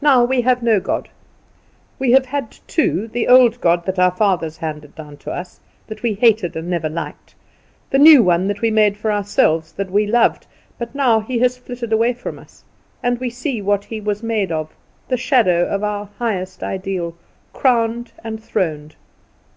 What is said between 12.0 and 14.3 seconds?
from us, and we see what he was